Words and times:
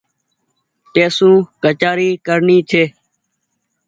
تيسو 0.93 1.29
ڪچآري 1.63 2.09
ڪرڻي 2.27 2.57
ڇي 2.69 2.83